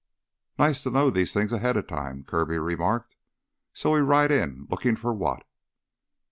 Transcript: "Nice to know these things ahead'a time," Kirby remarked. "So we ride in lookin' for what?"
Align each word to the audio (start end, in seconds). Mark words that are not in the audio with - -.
"Nice 0.57 0.81
to 0.81 0.89
know 0.89 1.11
these 1.11 1.31
things 1.31 1.51
ahead'a 1.51 1.83
time," 1.87 2.23
Kirby 2.23 2.57
remarked. 2.57 3.17
"So 3.75 3.91
we 3.93 3.99
ride 3.99 4.31
in 4.31 4.65
lookin' 4.67 4.95
for 4.95 5.13
what?" 5.13 5.45